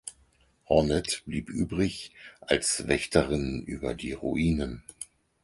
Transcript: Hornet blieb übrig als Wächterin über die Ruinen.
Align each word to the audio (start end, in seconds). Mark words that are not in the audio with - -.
Hornet 0.67 1.21
blieb 1.27 1.47
übrig 1.51 2.11
als 2.39 2.87
Wächterin 2.87 3.61
über 3.61 3.93
die 3.93 4.13
Ruinen. 4.13 4.83